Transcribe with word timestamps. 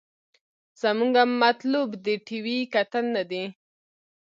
زمونګه 0.81 1.23
مطلوب 1.41 1.89
د 2.05 2.07
ټي 2.25 2.37
وي 2.45 2.57
کتل 2.73 3.05
نه 3.15 3.23
دې. 3.31 3.43